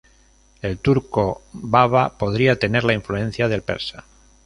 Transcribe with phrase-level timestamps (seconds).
[0.63, 4.03] El turco "baba" podría tener la influencia del persa.